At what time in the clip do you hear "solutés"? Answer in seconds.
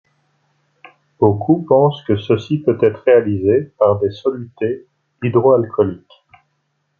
4.09-4.87